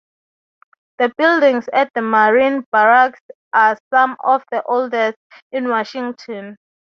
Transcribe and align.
The 0.97 1.13
buildings 1.15 1.67
at 1.73 1.91
the 1.93 2.01
Marine 2.01 2.65
Barracks 2.71 3.21
are 3.53 3.77
some 3.93 4.17
of 4.23 4.43
the 4.51 4.63
oldest 4.63 5.19
in 5.51 5.69
Washington. 5.69 6.57